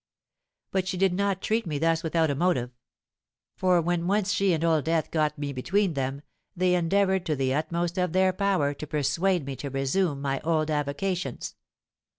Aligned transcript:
But 0.71 0.87
she 0.87 0.97
did 0.97 1.13
not 1.13 1.43
treat 1.43 1.67
me 1.67 1.77
thus 1.77 2.01
without 2.01 2.31
a 2.31 2.35
motive; 2.35 2.71
for 3.55 3.79
when 3.79 4.07
once 4.07 4.33
she 4.33 4.51
and 4.51 4.63
Old 4.63 4.83
Death 4.85 5.11
got 5.11 5.37
me 5.37 5.53
between 5.53 5.93
them, 5.93 6.23
they 6.57 6.73
endeavoured 6.73 7.23
to 7.27 7.35
the 7.35 7.53
utmost 7.53 7.99
of 7.99 8.11
their 8.11 8.33
power 8.33 8.73
to 8.73 8.87
persuade 8.87 9.45
me 9.45 9.55
to 9.57 9.69
resume 9.69 10.19
my 10.19 10.39
old 10.39 10.71
avocations. 10.71 11.53